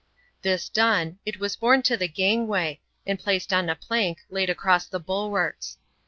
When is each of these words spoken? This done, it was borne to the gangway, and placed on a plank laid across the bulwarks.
This 0.41 0.67
done, 0.67 1.19
it 1.27 1.39
was 1.39 1.55
borne 1.55 1.83
to 1.83 1.95
the 1.95 2.07
gangway, 2.07 2.81
and 3.05 3.19
placed 3.19 3.53
on 3.53 3.69
a 3.69 3.75
plank 3.75 4.17
laid 4.31 4.49
across 4.49 4.87
the 4.87 4.99
bulwarks. 4.99 5.77